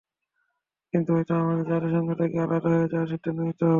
কিন্তু 0.93 1.09
হয়তো 1.13 1.33
আমাদের 1.41 1.65
জাতিসংঘ 1.71 2.09
থেকে 2.13 2.37
আলাদা 2.39 2.69
হয়ে 2.73 2.87
যাওয়ার 2.87 3.07
সিদ্ধান্ত 3.07 3.39
নিতে 3.39 3.63
হবে। 3.63 3.69